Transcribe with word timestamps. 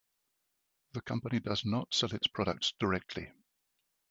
The 0.93 1.01
company 1.01 1.39
does 1.39 1.63
not 1.63 1.93
sell 1.93 2.11
its 2.15 2.25
products 2.25 2.73
directly. 2.79 3.29